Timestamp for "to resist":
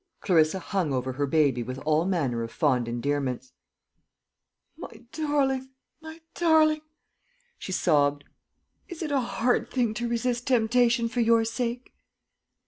9.93-10.47